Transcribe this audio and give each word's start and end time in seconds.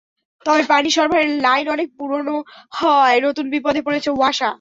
তবে 0.45 0.63
পানি 0.67 0.89
সরবরাহের 0.89 1.31
লাইন 1.41 1.65
অনেক 1.69 1.89
পুরোনো 1.97 2.35
হওয়ায় 2.73 3.19
নতুন 3.21 3.45
বিপদে 3.53 3.81
পড়েছে 3.81 4.09
ওয়াসা। 4.11 4.49